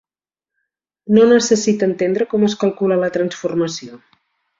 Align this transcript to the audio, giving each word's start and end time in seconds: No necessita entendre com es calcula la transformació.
No 1.17 1.25
necessita 1.33 1.87
entendre 1.89 2.27
com 2.31 2.47
es 2.51 2.57
calcula 2.65 2.97
la 3.03 3.11
transformació. 3.19 4.01